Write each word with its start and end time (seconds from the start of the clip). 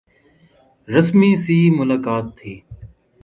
رسمی 0.87 1.31
سی 1.43 1.57
ملاقات 1.77 2.25
تھی۔ 2.37 2.53